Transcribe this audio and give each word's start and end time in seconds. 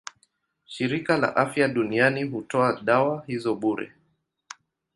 Shirika 0.65 1.17
la 1.17 1.27
Afya 1.35 1.67
Duniani 1.67 2.23
hutoa 2.23 2.81
dawa 2.83 3.23
hizo 3.27 3.55
bure. 3.55 3.93